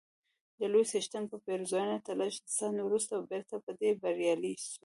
د 0.59 0.61
لوی 0.71 0.85
څښتن 0.91 1.23
په 1.31 1.37
پېرزوینه 1.45 1.97
تر 2.05 2.15
لږ 2.21 2.31
ځنډ 2.57 2.77
وروسته 2.83 3.13
بیرته 3.31 3.55
په 3.65 3.71
دې 3.79 3.89
بریالی 4.01 4.53
سوم، 4.65 4.79